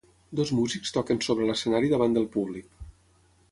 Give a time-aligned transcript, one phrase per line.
[0.37, 2.75] Dos músics toquen sobre l'escenari davant del públic.